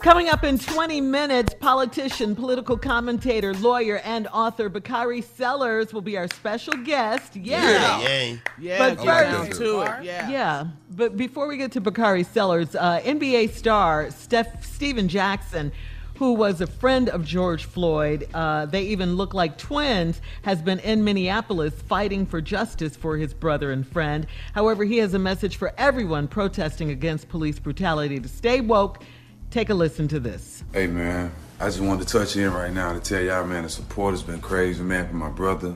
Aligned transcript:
Coming 0.00 0.30
up 0.30 0.44
in 0.44 0.58
20 0.58 1.02
minutes, 1.02 1.52
politician, 1.60 2.34
political 2.34 2.78
commentator, 2.78 3.52
lawyer, 3.52 3.98
and 3.98 4.28
author 4.28 4.70
Bakari 4.70 5.20
Sellers 5.20 5.92
will 5.92 6.00
be 6.00 6.16
our 6.16 6.26
special 6.26 6.72
guest. 6.72 7.36
Yeah. 7.36 8.00
Yeah. 8.00 8.36
Yeah, 8.58 8.78
but 8.78 9.02
Get 9.02 9.06
first, 9.06 9.30
down 9.30 9.58
to 9.58 9.80
it. 9.82 10.04
Yeah. 10.04 10.30
yeah. 10.30 10.66
But 10.90 11.18
before 11.18 11.46
we 11.46 11.58
get 11.58 11.72
to 11.72 11.82
Bakari 11.82 12.24
Sellers, 12.24 12.74
uh, 12.74 13.00
NBA 13.04 13.50
star 13.50 14.10
Steph 14.10 14.64
Steven 14.64 15.06
Jackson, 15.06 15.70
who 16.16 16.32
was 16.32 16.62
a 16.62 16.66
friend 16.66 17.10
of 17.10 17.22
George 17.26 17.66
Floyd, 17.66 18.26
uh, 18.32 18.64
they 18.66 18.84
even 18.84 19.16
look 19.16 19.34
like 19.34 19.58
twins, 19.58 20.22
has 20.42 20.62
been 20.62 20.78
in 20.78 21.04
Minneapolis 21.04 21.74
fighting 21.74 22.24
for 22.24 22.40
justice 22.40 22.96
for 22.96 23.18
his 23.18 23.34
brother 23.34 23.70
and 23.70 23.86
friend. 23.86 24.26
However, 24.54 24.84
he 24.84 24.96
has 24.98 25.12
a 25.12 25.18
message 25.18 25.56
for 25.56 25.74
everyone 25.76 26.26
protesting 26.26 26.88
against 26.88 27.28
police 27.28 27.58
brutality 27.58 28.18
to 28.18 28.28
stay 28.28 28.62
woke. 28.62 29.02
Take 29.50 29.68
a 29.68 29.74
listen 29.74 30.06
to 30.08 30.20
this. 30.20 30.62
Hey 30.72 30.86
man, 30.86 31.32
I 31.58 31.64
just 31.64 31.80
wanted 31.80 32.06
to 32.06 32.18
touch 32.18 32.36
in 32.36 32.52
right 32.52 32.72
now 32.72 32.92
to 32.92 33.00
tell 33.00 33.20
y'all, 33.20 33.44
man, 33.44 33.64
the 33.64 33.68
support 33.68 34.12
has 34.12 34.22
been 34.22 34.40
crazy, 34.40 34.80
man, 34.80 35.08
for 35.08 35.16
my 35.16 35.28
brother 35.28 35.74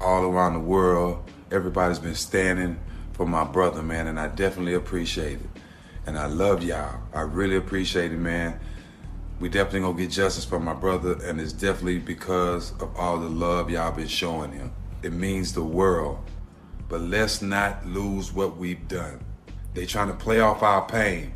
all 0.00 0.24
around 0.24 0.54
the 0.54 0.60
world. 0.60 1.22
Everybody's 1.50 1.98
been 1.98 2.14
standing 2.14 2.80
for 3.12 3.26
my 3.26 3.44
brother, 3.44 3.82
man, 3.82 4.06
and 4.06 4.18
I 4.18 4.28
definitely 4.28 4.72
appreciate 4.72 5.34
it. 5.34 5.50
And 6.06 6.18
I 6.18 6.26
love 6.28 6.62
y'all. 6.62 6.98
I 7.12 7.20
really 7.20 7.56
appreciate 7.56 8.10
it, 8.10 8.16
man. 8.16 8.58
We 9.38 9.50
definitely 9.50 9.80
gonna 9.80 9.98
get 9.98 10.10
justice 10.12 10.46
for 10.46 10.58
my 10.58 10.72
brother, 10.72 11.18
and 11.22 11.38
it's 11.38 11.52
definitely 11.52 11.98
because 11.98 12.72
of 12.80 12.96
all 12.96 13.18
the 13.18 13.28
love 13.28 13.68
y'all 13.68 13.92
been 13.92 14.08
showing 14.08 14.52
him. 14.52 14.72
It 15.02 15.12
means 15.12 15.52
the 15.52 15.62
world. 15.62 16.20
But 16.88 17.02
let's 17.02 17.42
not 17.42 17.86
lose 17.86 18.32
what 18.32 18.56
we've 18.56 18.88
done. 18.88 19.22
They 19.74 19.84
trying 19.84 20.08
to 20.08 20.14
play 20.14 20.40
off 20.40 20.62
our 20.62 20.86
pain. 20.86 21.34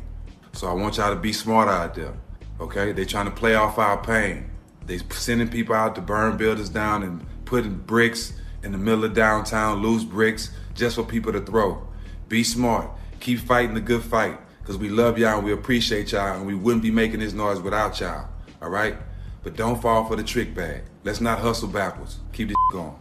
So 0.55 0.67
I 0.67 0.73
want 0.73 0.97
y'all 0.97 1.13
to 1.13 1.19
be 1.19 1.33
smart 1.33 1.67
out 1.67 1.95
there. 1.95 2.13
Okay? 2.61 2.93
They 2.93 3.05
trying 3.05 3.25
to 3.25 3.31
play 3.31 3.55
off 3.55 3.77
our 3.77 4.01
pain. 4.01 4.49
They 4.85 4.99
sending 5.09 5.49
people 5.49 5.75
out 5.75 5.95
to 5.95 6.01
burn 6.01 6.37
buildings 6.37 6.69
down 6.69 7.03
and 7.03 7.25
putting 7.43 7.75
bricks 7.75 8.33
in 8.63 8.71
the 8.71 8.77
middle 8.77 9.03
of 9.03 9.13
downtown, 9.13 9.81
loose 9.81 10.03
bricks, 10.03 10.51
just 10.73 10.95
for 10.95 11.03
people 11.03 11.33
to 11.33 11.41
throw. 11.41 11.85
Be 12.29 12.43
smart. 12.43 12.89
Keep 13.19 13.39
fighting 13.39 13.75
the 13.75 13.81
good 13.81 14.03
fight. 14.03 14.39
Cause 14.63 14.77
we 14.79 14.89
love 14.89 15.19
y'all 15.19 15.37
and 15.37 15.45
we 15.45 15.51
appreciate 15.51 16.11
y'all 16.11 16.37
and 16.37 16.47
we 16.47 16.55
wouldn't 16.55 16.81
be 16.81 16.89
making 16.89 17.19
this 17.19 17.33
noise 17.33 17.59
without 17.59 17.99
y'all. 17.99 18.27
All 18.61 18.69
right? 18.69 18.95
But 19.43 19.55
don't 19.55 19.79
fall 19.79 20.05
for 20.05 20.15
the 20.15 20.23
trick 20.23 20.55
bag. 20.55 20.83
Let's 21.03 21.21
not 21.21 21.37
hustle 21.37 21.67
backwards. 21.67 22.17
Keep 22.33 22.47
this 22.47 22.55
going. 22.71 22.95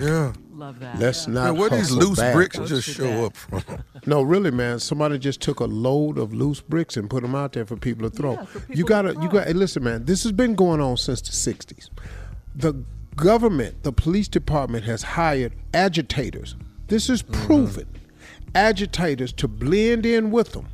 Yeah. 0.00 0.32
Love 0.56 0.80
that. 0.80 0.98
Let's 0.98 1.26
not. 1.26 1.44
Man, 1.44 1.56
where 1.56 1.68
these 1.68 1.90
hustle 1.90 1.98
loose 1.98 2.32
bricks 2.32 2.56
backwards. 2.56 2.86
just 2.86 2.96
show 2.96 3.26
up 3.26 3.36
from? 3.36 3.62
No, 4.06 4.22
really, 4.22 4.50
man. 4.50 4.78
Somebody 4.78 5.18
just 5.18 5.42
took 5.42 5.60
a 5.60 5.64
load 5.64 6.16
of 6.16 6.32
loose 6.32 6.60
bricks 6.60 6.96
and 6.96 7.10
put 7.10 7.22
them 7.22 7.34
out 7.34 7.52
there 7.52 7.66
for 7.66 7.76
people 7.76 8.08
to 8.08 8.16
throw. 8.16 8.32
Yeah, 8.32 8.44
for 8.44 8.72
you 8.72 8.84
gotta, 8.84 9.12
to 9.12 9.20
you 9.20 9.28
got. 9.28 9.48
Hey, 9.48 9.52
listen, 9.52 9.84
man. 9.84 10.06
This 10.06 10.22
has 10.22 10.32
been 10.32 10.54
going 10.54 10.80
on 10.80 10.96
since 10.96 11.20
the 11.20 11.32
'60s. 11.32 11.90
The 12.54 12.72
government, 13.16 13.82
the 13.82 13.92
police 13.92 14.28
department, 14.28 14.84
has 14.84 15.02
hired 15.02 15.52
agitators. 15.74 16.56
This 16.86 17.10
is 17.10 17.22
mm-hmm. 17.22 17.44
proven. 17.44 17.88
Agitators 18.54 19.34
to 19.34 19.48
blend 19.48 20.06
in 20.06 20.30
with 20.30 20.52
them 20.52 20.68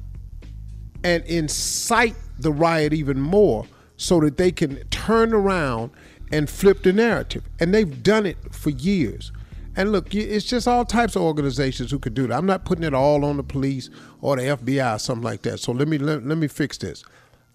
and 1.03 1.25
incite 1.25 2.15
the 2.39 2.53
riot 2.53 2.93
even 2.93 3.21
more 3.21 3.67
so 3.97 4.21
that 4.21 4.37
they 4.37 4.53
can 4.53 4.87
turn 4.91 5.35
around 5.35 5.91
and 6.31 6.49
flip 6.49 6.85
the 6.85 6.93
narrative. 6.93 7.43
And 7.59 7.75
they've 7.75 8.03
done 8.03 8.27
it 8.27 8.37
for 8.53 8.71
years. 8.71 9.33
And 9.77 9.93
look, 9.93 10.15
it's 10.15 10.45
just 10.45 10.69
all 10.69 10.85
types 10.85 11.17
of 11.17 11.23
organizations 11.23 11.91
who 11.91 11.99
could 11.99 12.15
do 12.15 12.27
that. 12.27 12.37
I'm 12.37 12.47
not 12.47 12.65
putting 12.65 12.85
it 12.85 12.95
all 12.95 13.25
on 13.25 13.39
the 13.39 13.43
police 13.43 13.89
or 14.21 14.37
the 14.37 14.43
FBI 14.43 14.97
or 14.97 14.99
something 14.99 15.25
like 15.25 15.43
that. 15.43 15.61
So 15.61 15.73
let 15.73 15.89
me 15.89 15.99
let, 15.99 16.25
let 16.27 16.39
me 16.39 16.49
fix 16.49 16.77
this. 16.79 17.05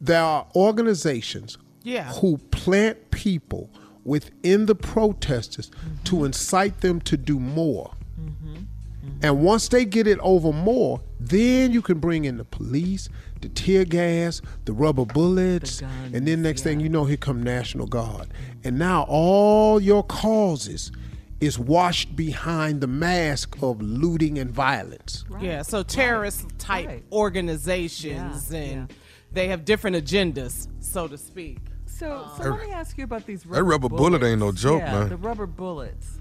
There 0.02 0.22
are 0.22 0.48
organizations 0.56 1.58
Yeah. 1.84 2.12
who 2.14 2.38
plant 2.52 3.12
people 3.12 3.70
within 4.04 4.66
the 4.66 4.76
protesters 4.76 5.70
to 6.06 6.16
mm-hmm. 6.16 6.26
incite 6.26 6.82
them 6.82 7.02
to 7.02 7.18
do 7.18 7.40
more. 7.40 7.94
Mm-hmm. 8.20 8.56
Mm-hmm. 8.56 9.20
And 9.22 9.42
once 9.42 9.68
they 9.68 9.86
get 9.86 10.08
it 10.08 10.20
over 10.22 10.52
more, 10.52 11.02
Then 11.20 11.72
you 11.72 11.82
can 11.82 12.00
bring 12.00 12.26
in 12.26 12.38
the 12.38 12.46
police, 12.46 13.10
the 13.42 13.50
tear 13.50 13.86
gas, 13.86 14.42
the 14.66 14.74
rubber 14.74 15.06
bullets, 15.06 15.80
The 15.80 15.86
guns, 15.86 16.14
and 16.14 16.28
then 16.28 16.42
next 16.42 16.62
thing 16.62 16.80
you 16.80 16.90
know, 16.90 17.06
here 17.06 17.18
come 17.18 17.42
National 17.42 17.88
Guard. 17.88 18.28
And 18.64 18.78
now 18.78 19.06
all 19.10 19.80
your 19.80 20.04
causes 20.04 20.92
is 21.40 21.60
washed 21.60 22.16
behind 22.16 22.82
the 22.82 22.88
mask 22.88 23.58
of 23.62 23.82
looting 23.82 24.40
and 24.40 24.50
violence. 24.52 25.24
Yeah, 25.40 25.62
so 25.62 25.84
terrorist 25.84 26.48
type 26.58 26.88
Right. 26.88 27.04
organizations 27.12 28.52
Yeah, 28.52 28.60
and 28.60 28.94
they 29.32 29.48
have 29.50 29.66
different 29.66 29.96
agendas, 29.96 30.68
so 30.80 31.08
to 31.08 31.18
speak. 31.18 31.60
So, 31.86 32.12
uh, 32.12 32.38
so 32.38 32.50
let 32.52 32.68
me 32.68 32.72
ask 32.72 32.98
you 32.98 33.04
about 33.04 33.26
these. 33.26 33.46
Rubber 33.46 33.56
That 33.56 33.64
rubber 33.64 33.90
bullet 33.90 34.24
ain't 34.24 34.40
no 34.40 34.52
joke, 34.52 34.82
yeah, 34.82 35.00
man. 35.00 35.10
The 35.10 35.18
rubber 35.18 35.48
bullets. 35.48 36.20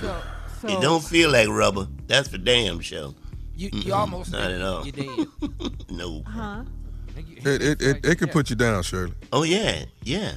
So, 0.00 0.22
so 0.60 0.68
It 0.68 0.80
don't 0.80 1.02
feel 1.04 1.30
like 1.30 1.48
rubber. 1.48 1.86
That's 2.06 2.28
for 2.28 2.38
damn 2.38 2.80
sure. 2.80 3.14
You, 3.54 3.70
you 3.72 3.94
almost 3.94 4.32
Not 4.32 4.50
at 4.50 4.60
all. 4.60 4.84
You 4.84 4.92
did. 4.92 5.28
No. 5.90 6.22
huh? 6.26 6.64
It 7.16 7.62
it, 7.62 7.82
it, 7.82 8.04
it 8.04 8.18
can 8.18 8.28
put 8.28 8.50
you 8.50 8.56
down, 8.56 8.82
Shirley. 8.82 9.14
Oh 9.32 9.42
yeah, 9.44 9.84
yeah. 10.02 10.32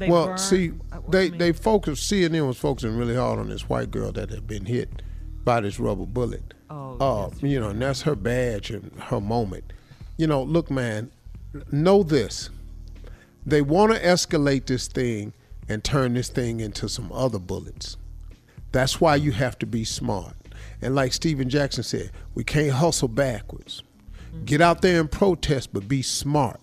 They 0.00 0.08
well, 0.08 0.28
burn- 0.28 0.38
see, 0.38 0.72
uh, 0.92 1.00
they 1.10 1.28
they 1.28 1.52
focus. 1.52 2.00
CNN 2.00 2.46
was 2.46 2.58
focusing 2.58 2.96
really 2.96 3.14
hard 3.14 3.38
on 3.38 3.50
this 3.50 3.68
white 3.68 3.90
girl 3.90 4.10
that 4.12 4.30
had 4.30 4.46
been 4.46 4.64
hit 4.64 5.02
by 5.44 5.60
this 5.60 5.78
rubber 5.78 6.06
bullet. 6.06 6.54
Oh, 6.70 6.96
uh, 6.98 7.30
you 7.46 7.60
know, 7.60 7.68
and 7.68 7.82
that's 7.82 8.00
her 8.02 8.16
badge 8.16 8.70
and 8.70 8.90
her 8.98 9.20
moment. 9.20 9.74
You 10.16 10.26
know, 10.26 10.42
look, 10.42 10.70
man, 10.70 11.10
know 11.70 12.02
this: 12.02 12.48
they 13.44 13.60
want 13.60 13.92
to 13.92 14.00
escalate 14.00 14.64
this 14.64 14.88
thing 14.88 15.34
and 15.68 15.84
turn 15.84 16.14
this 16.14 16.30
thing 16.30 16.60
into 16.60 16.88
some 16.88 17.12
other 17.12 17.38
bullets. 17.38 17.98
That's 18.72 19.02
why 19.02 19.16
you 19.16 19.32
have 19.32 19.58
to 19.58 19.66
be 19.66 19.84
smart. 19.84 20.34
And 20.80 20.94
like 20.94 21.12
Steven 21.12 21.50
Jackson 21.50 21.84
said, 21.84 22.10
we 22.34 22.42
can't 22.42 22.72
hustle 22.72 23.08
backwards. 23.08 23.82
Get 24.46 24.62
out 24.62 24.80
there 24.80 24.98
and 24.98 25.10
protest, 25.10 25.74
but 25.74 25.86
be 25.86 26.00
smart. 26.00 26.60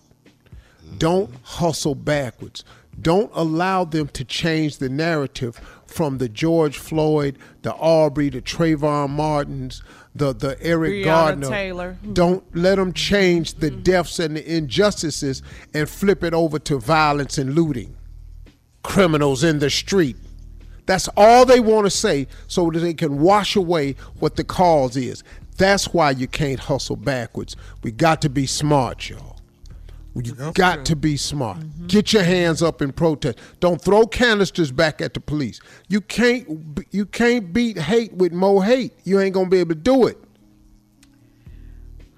Don't 0.96 1.30
hustle 1.42 1.94
backwards. 1.94 2.64
Don't 3.00 3.30
allow 3.34 3.84
them 3.84 4.08
to 4.08 4.24
change 4.24 4.78
the 4.78 4.88
narrative 4.88 5.60
from 5.86 6.18
the 6.18 6.28
George 6.28 6.76
Floyd, 6.78 7.38
the 7.62 7.74
Aubrey, 7.74 8.28
the 8.28 8.42
Trayvon 8.42 9.10
Martins, 9.10 9.82
the 10.14 10.34
the 10.34 10.60
Eric 10.60 10.94
Breonna 10.94 11.04
Gardner. 11.04 11.48
Taylor. 11.48 11.92
Hmm. 11.94 12.12
Don't 12.12 12.56
let 12.56 12.76
them 12.76 12.92
change 12.92 13.54
the 13.54 13.70
hmm. 13.70 13.82
deaths 13.82 14.18
and 14.18 14.36
the 14.36 14.56
injustices 14.56 15.42
and 15.74 15.88
flip 15.88 16.24
it 16.24 16.34
over 16.34 16.58
to 16.60 16.78
violence 16.78 17.38
and 17.38 17.54
looting. 17.54 17.96
Criminals 18.82 19.44
in 19.44 19.58
the 19.58 19.70
street. 19.70 20.16
That's 20.86 21.08
all 21.16 21.44
they 21.44 21.60
want 21.60 21.84
to 21.84 21.90
say 21.90 22.28
so 22.46 22.70
that 22.70 22.78
they 22.78 22.94
can 22.94 23.20
wash 23.20 23.56
away 23.56 23.94
what 24.18 24.36
the 24.36 24.44
cause 24.44 24.96
is. 24.96 25.22
That's 25.58 25.92
why 25.92 26.12
you 26.12 26.26
can't 26.26 26.60
hustle 26.60 26.96
backwards. 26.96 27.56
We 27.82 27.90
got 27.90 28.22
to 28.22 28.30
be 28.30 28.46
smart, 28.46 29.10
y'all. 29.10 29.37
You 30.24 30.52
got 30.52 30.84
to 30.86 30.96
be 30.96 31.16
smart. 31.16 31.58
Get 31.86 32.12
your 32.12 32.24
hands 32.24 32.62
up 32.62 32.80
and 32.80 32.94
protest. 32.94 33.38
Don't 33.60 33.80
throw 33.80 34.06
canisters 34.06 34.72
back 34.72 35.00
at 35.00 35.14
the 35.14 35.20
police. 35.20 35.60
You 35.88 36.00
can't 36.00 36.78
you 36.90 37.06
can't 37.06 37.52
beat 37.52 37.78
hate 37.78 38.12
with 38.12 38.32
more 38.32 38.64
hate. 38.64 38.92
You 39.04 39.20
ain't 39.20 39.34
gonna 39.34 39.48
be 39.48 39.58
able 39.58 39.74
to 39.74 39.80
do 39.80 40.06
it. 40.06 40.18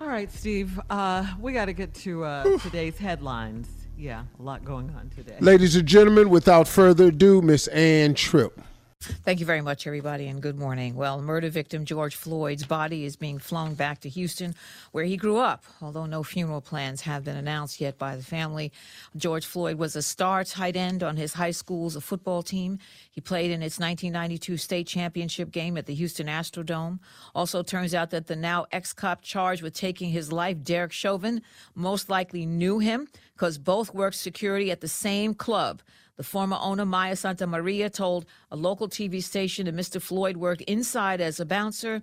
All 0.00 0.06
right, 0.06 0.32
Steve. 0.32 0.80
Uh, 0.88 1.26
we 1.38 1.52
got 1.52 1.66
to 1.66 1.74
get 1.74 1.92
to 1.94 2.24
uh, 2.24 2.58
today's 2.58 2.96
headlines. 2.96 3.68
Yeah, 3.98 4.24
a 4.38 4.42
lot 4.42 4.64
going 4.64 4.88
on 4.98 5.10
today. 5.14 5.36
Ladies 5.40 5.76
and 5.76 5.86
gentlemen, 5.86 6.30
without 6.30 6.66
further 6.66 7.08
ado, 7.08 7.42
Miss 7.42 7.66
Ann 7.68 8.14
Tripp. 8.14 8.58
Thank 9.02 9.40
you 9.40 9.46
very 9.46 9.62
much, 9.62 9.86
everybody, 9.86 10.26
and 10.26 10.42
good 10.42 10.58
morning. 10.58 10.94
Well, 10.94 11.22
murder 11.22 11.48
victim 11.48 11.86
George 11.86 12.16
Floyd's 12.16 12.66
body 12.66 13.06
is 13.06 13.16
being 13.16 13.38
flown 13.38 13.72
back 13.72 14.00
to 14.00 14.10
Houston, 14.10 14.54
where 14.92 15.04
he 15.04 15.16
grew 15.16 15.38
up, 15.38 15.64
although 15.80 16.04
no 16.04 16.22
funeral 16.22 16.60
plans 16.60 17.00
have 17.00 17.24
been 17.24 17.36
announced 17.36 17.80
yet 17.80 17.96
by 17.96 18.14
the 18.14 18.22
family. 18.22 18.72
George 19.16 19.46
Floyd 19.46 19.76
was 19.78 19.96
a 19.96 20.02
star 20.02 20.44
tight 20.44 20.76
end 20.76 21.02
on 21.02 21.16
his 21.16 21.32
high 21.32 21.50
school's 21.50 21.96
football 22.04 22.42
team. 22.42 22.78
He 23.10 23.22
played 23.22 23.50
in 23.50 23.62
its 23.62 23.78
1992 23.78 24.58
state 24.58 24.86
championship 24.86 25.50
game 25.50 25.78
at 25.78 25.86
the 25.86 25.94
Houston 25.94 26.26
Astrodome. 26.26 26.98
Also, 27.34 27.62
turns 27.62 27.94
out 27.94 28.10
that 28.10 28.26
the 28.26 28.36
now 28.36 28.66
ex 28.70 28.92
cop 28.92 29.22
charged 29.22 29.62
with 29.62 29.72
taking 29.72 30.10
his 30.10 30.30
life, 30.30 30.62
Derek 30.62 30.92
Chauvin, 30.92 31.40
most 31.74 32.10
likely 32.10 32.44
knew 32.44 32.80
him 32.80 33.08
because 33.32 33.56
both 33.56 33.94
worked 33.94 34.16
security 34.16 34.70
at 34.70 34.82
the 34.82 34.88
same 34.88 35.32
club. 35.32 35.80
The 36.20 36.24
former 36.24 36.58
owner, 36.60 36.84
Maya 36.84 37.14
Santamaria, 37.14 37.90
told 37.90 38.26
a 38.50 38.56
local 38.56 38.90
TV 38.90 39.22
station 39.22 39.64
that 39.64 39.74
Mr. 39.74 40.02
Floyd 40.02 40.36
worked 40.36 40.60
inside 40.60 41.18
as 41.18 41.40
a 41.40 41.46
bouncer 41.46 42.02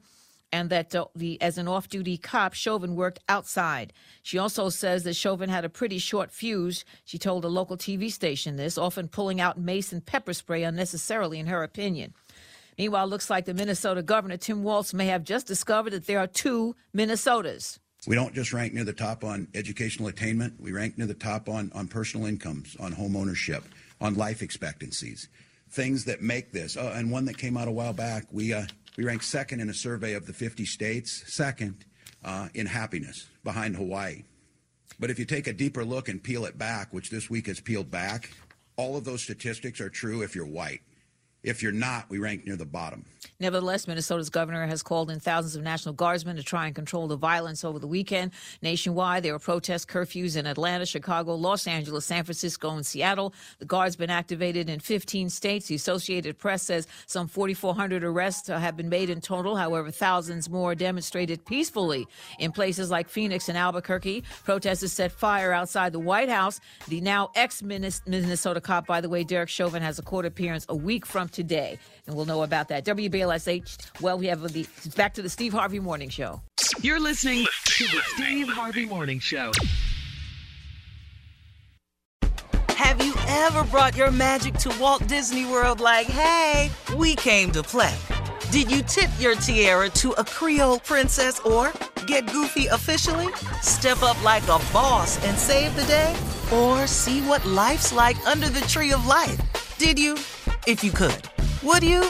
and 0.51 0.71
that 0.71 0.95
uh, 0.95 1.05
the 1.15 1.39
as 1.39 1.59
an 1.59 1.67
off-duty 1.67 2.17
cop, 2.17 2.55
Chauvin 2.55 2.95
worked 2.95 3.19
outside. 3.29 3.93
She 4.23 4.39
also 4.39 4.69
says 4.69 5.03
that 5.03 5.13
Chauvin 5.13 5.49
had 5.49 5.65
a 5.65 5.69
pretty 5.69 5.99
short 5.99 6.31
fuse. 6.31 6.83
She 7.05 7.19
told 7.19 7.45
a 7.45 7.47
local 7.47 7.77
TV 7.77 8.11
station 8.11 8.55
this, 8.55 8.75
often 8.75 9.07
pulling 9.07 9.39
out 9.39 9.59
mace 9.59 9.93
and 9.93 10.03
pepper 10.03 10.33
spray 10.33 10.63
unnecessarily, 10.63 11.37
in 11.37 11.45
her 11.45 11.61
opinion. 11.61 12.15
Meanwhile, 12.75 13.05
looks 13.05 13.29
like 13.29 13.45
the 13.45 13.53
Minnesota 13.53 14.01
governor, 14.01 14.37
Tim 14.37 14.63
Walz, 14.63 14.95
may 14.95 15.05
have 15.05 15.25
just 15.25 15.45
discovered 15.45 15.91
that 15.91 16.07
there 16.07 16.17
are 16.17 16.25
two 16.25 16.75
Minnesotas. 16.91 17.77
We 18.07 18.15
don't 18.15 18.33
just 18.33 18.53
rank 18.53 18.73
near 18.73 18.83
the 18.83 18.93
top 18.93 19.23
on 19.23 19.47
educational 19.53 20.07
attainment. 20.07 20.59
We 20.59 20.71
rank 20.71 20.97
near 20.97 21.07
the 21.07 21.13
top 21.13 21.49
on, 21.49 21.71
on 21.75 21.87
personal 21.87 22.25
incomes, 22.25 22.75
on 22.79 22.93
home 22.93 23.15
ownership, 23.15 23.63
on 23.99 24.15
life 24.15 24.41
expectancies, 24.41 25.27
things 25.69 26.05
that 26.05 26.21
make 26.21 26.51
this. 26.51 26.77
Oh, 26.77 26.87
and 26.87 27.11
one 27.11 27.25
that 27.25 27.37
came 27.37 27.57
out 27.57 27.67
a 27.67 27.71
while 27.71 27.93
back, 27.93 28.25
we, 28.31 28.53
uh, 28.53 28.65
we 28.97 29.03
ranked 29.03 29.25
second 29.25 29.59
in 29.59 29.69
a 29.69 29.73
survey 29.73 30.13
of 30.13 30.25
the 30.25 30.33
50 30.33 30.65
states, 30.65 31.23
second 31.27 31.85
uh, 32.23 32.49
in 32.53 32.65
happiness 32.65 33.27
behind 33.43 33.75
Hawaii. 33.75 34.23
But 34.99 35.09
if 35.09 35.19
you 35.19 35.25
take 35.25 35.47
a 35.47 35.53
deeper 35.53 35.85
look 35.85 36.09
and 36.09 36.21
peel 36.21 36.45
it 36.45 36.57
back, 36.57 36.93
which 36.93 37.09
this 37.09 37.29
week 37.29 37.47
has 37.47 37.59
peeled 37.59 37.91
back, 37.91 38.31
all 38.77 38.97
of 38.97 39.03
those 39.03 39.21
statistics 39.21 39.79
are 39.81 39.89
true 39.89 40.21
if 40.21 40.35
you're 40.35 40.47
white. 40.47 40.81
If 41.43 41.61
you're 41.61 41.71
not, 41.71 42.09
we 42.09 42.17
rank 42.17 42.45
near 42.45 42.55
the 42.55 42.65
bottom. 42.65 43.05
Nevertheless, 43.39 43.87
Minnesota's 43.87 44.31
governor 44.31 44.65
has 44.65 44.81
called 44.81 45.11
in 45.11 45.19
thousands 45.19 45.55
of 45.55 45.61
National 45.61 45.93
Guardsmen 45.93 46.37
to 46.37 46.43
try 46.43 46.65
and 46.65 46.73
control 46.73 47.07
the 47.07 47.15
violence 47.15 47.63
over 47.63 47.77
the 47.77 47.85
weekend. 47.85 48.31
Nationwide, 48.63 49.21
there 49.21 49.33
were 49.33 49.37
protest 49.37 49.87
curfews 49.87 50.35
in 50.35 50.47
Atlanta, 50.47 50.87
Chicago, 50.87 51.35
Los 51.35 51.67
Angeles, 51.67 52.05
San 52.05 52.23
Francisco, 52.23 52.71
and 52.71 52.83
Seattle. 52.83 53.35
The 53.59 53.65
Guard's 53.65 53.95
been 53.95 54.09
activated 54.09 54.69
in 54.69 54.79
15 54.79 55.29
states. 55.29 55.67
The 55.67 55.75
Associated 55.75 56.39
Press 56.39 56.63
says 56.63 56.87
some 57.05 57.27
4,400 57.27 58.03
arrests 58.03 58.47
have 58.47 58.75
been 58.75 58.89
made 58.89 59.11
in 59.11 59.21
total. 59.21 59.55
However, 59.55 59.91
thousands 59.91 60.49
more 60.49 60.73
demonstrated 60.73 61.45
peacefully 61.45 62.07
in 62.39 62.51
places 62.51 62.89
like 62.89 63.07
Phoenix 63.07 63.49
and 63.49 63.57
Albuquerque. 63.57 64.23
Protesters 64.45 64.93
set 64.93 65.11
fire 65.11 65.53
outside 65.53 65.93
the 65.93 65.99
White 65.99 66.29
House. 66.29 66.59
The 66.87 67.01
now 67.01 67.29
ex 67.35 67.61
Minnesota 67.61 68.61
cop, 68.61 68.87
by 68.87 68.99
the 68.99 69.09
way, 69.09 69.23
Derek 69.23 69.49
Chauvin, 69.49 69.83
has 69.83 69.99
a 69.99 70.01
court 70.01 70.25
appearance 70.25 70.65
a 70.69 70.75
week 70.75 71.05
from 71.05 71.29
today, 71.29 71.77
and 72.07 72.15
we'll 72.15 72.25
know 72.25 72.41
about 72.41 72.69
that. 72.69 72.83
WBLSH. 73.27 74.01
Well, 74.01 74.17
we 74.17 74.27
have 74.27 74.41
the 74.41 74.67
back 74.95 75.13
to 75.15 75.21
the 75.21 75.29
Steve 75.29 75.53
Harvey 75.53 75.79
Morning 75.79 76.09
Show. 76.09 76.41
You're 76.81 76.99
listening 76.99 77.45
to 77.65 77.83
the 77.85 78.01
Steve 78.15 78.47
Harvey 78.47 78.85
Morning 78.85 79.19
Show. 79.19 79.51
Have 82.69 83.03
you 83.03 83.13
ever 83.27 83.63
brought 83.65 83.95
your 83.95 84.11
magic 84.11 84.53
to 84.55 84.75
Walt 84.79 85.05
Disney 85.07 85.45
World 85.45 85.79
like, 85.79 86.07
hey, 86.07 86.71
we 86.95 87.15
came 87.15 87.51
to 87.51 87.63
play? 87.63 87.95
Did 88.51 88.71
you 88.71 88.81
tip 88.83 89.09
your 89.19 89.35
tiara 89.35 89.89
to 89.89 90.11
a 90.13 90.23
Creole 90.23 90.79
princess 90.79 91.39
or 91.41 91.73
get 92.05 92.31
goofy 92.31 92.67
officially? 92.67 93.27
Step 93.61 94.01
up 94.03 94.21
like 94.23 94.43
a 94.43 94.59
boss 94.71 95.23
and 95.25 95.37
save 95.37 95.75
the 95.75 95.83
day? 95.83 96.15
Or 96.53 96.87
see 96.87 97.21
what 97.21 97.45
life's 97.45 97.91
like 97.91 98.15
under 98.25 98.47
the 98.47 98.61
tree 98.61 98.93
of 98.93 99.05
life? 99.05 99.37
Did 99.77 99.99
you? 99.99 100.13
If 100.65 100.83
you 100.83 100.91
could. 100.91 101.21
Would 101.63 101.83
you? 101.83 102.09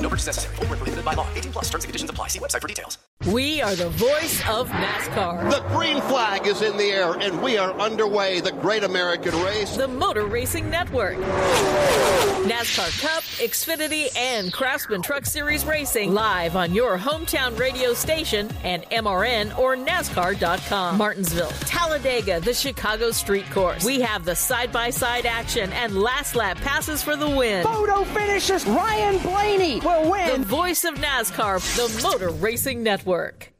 No 0.00 0.08
purchase 0.08 0.26
necessary. 0.26 0.56
Full 0.56 0.66
prohibited 0.66 1.04
by 1.04 1.14
law. 1.14 1.26
18 1.34 1.52
plus 1.52 1.64
terms 1.66 1.84
and 1.84 1.88
conditions 1.88 2.10
apply. 2.10 2.28
See 2.28 2.38
website 2.38 2.60
for 2.60 2.68
details. 2.68 2.98
We 3.26 3.60
are 3.60 3.74
the 3.74 3.90
voice 3.90 4.40
of 4.48 4.68
NASCAR. 4.68 5.50
The 5.50 5.60
green 5.74 6.00
flag 6.02 6.46
is 6.46 6.62
in 6.62 6.76
the 6.76 6.84
air, 6.84 7.14
and 7.14 7.42
we 7.42 7.58
are 7.58 7.72
underway. 7.78 8.40
The 8.40 8.52
great 8.52 8.84
American 8.84 9.34
race. 9.42 9.76
The 9.76 9.88
Motor 9.88 10.26
Racing 10.26 10.70
Network. 10.70 11.16
NASCAR 12.46 13.02
Cup, 13.02 13.24
Xfinity, 13.24 14.16
and 14.16 14.52
Craftsman 14.52 15.02
Truck 15.02 15.26
Series 15.26 15.64
Racing 15.66 16.14
live 16.14 16.54
on 16.54 16.72
your 16.72 16.96
hometown 16.96 17.58
radio 17.58 17.92
station 17.92 18.48
and 18.62 18.84
MRN 18.90 19.58
or 19.58 19.76
NASCAR.com. 19.76 20.96
Martinsville, 20.96 21.50
Talladega, 21.66 22.40
the 22.40 22.54
Chicago 22.54 23.10
Street 23.10 23.50
Course. 23.50 23.84
We 23.84 24.00
have 24.00 24.24
the 24.24 24.36
side 24.36 24.72
by 24.72 24.90
side 24.90 25.26
action 25.26 25.72
and 25.72 26.00
last 26.00 26.36
lap 26.36 26.56
passes 26.58 27.02
for 27.02 27.16
the 27.16 27.28
win. 27.28 27.64
Photo 27.64 28.04
finishes. 28.04 28.64
Ryan 28.66 29.18
Blaney 29.18 29.80
will 29.88 30.10
win. 30.10 30.40
The 30.40 30.46
voice 30.46 30.84
of 30.84 30.94
NASCAR, 30.94 31.60
the 31.76 32.02
Motor 32.02 32.30
Racing 32.30 32.82
Network. 32.82 33.52